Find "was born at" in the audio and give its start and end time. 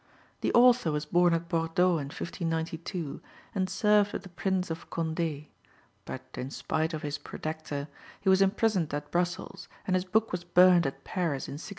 0.91-1.47